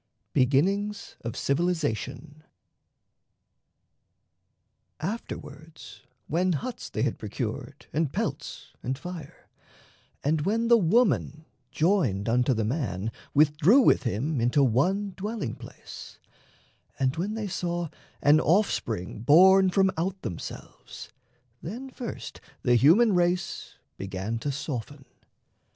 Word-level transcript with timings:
BEGINNINGS 0.33 1.17
OF 1.23 1.37
CIVILIZATION 1.37 2.43
Afterwards, 4.99 6.01
When 6.25 6.53
huts 6.53 6.89
they 6.89 7.03
had 7.03 7.19
procured 7.19 7.85
and 7.93 8.11
pelts 8.11 8.73
and 8.81 8.97
fire, 8.97 9.47
And 10.23 10.41
when 10.41 10.69
the 10.69 10.77
woman, 10.77 11.45
joined 11.69 12.27
unto 12.27 12.55
the 12.55 12.65
man, 12.65 13.11
Withdrew 13.35 13.81
with 13.81 14.01
him 14.01 14.41
into 14.41 14.63
one 14.63 15.13
dwelling 15.15 15.53
place, 15.55 16.17
Were 16.99 17.05
known; 17.05 17.07
and 17.07 17.17
when 17.17 17.33
they 17.35 17.47
saw 17.47 17.89
an 18.23 18.39
offspring 18.41 19.19
born 19.19 19.69
From 19.69 19.91
out 19.97 20.19
themselves, 20.23 21.09
then 21.61 21.91
first 21.91 22.41
the 22.63 22.73
human 22.73 23.13
race 23.13 23.75
Began 23.97 24.39
to 24.39 24.51
soften. 24.51 25.05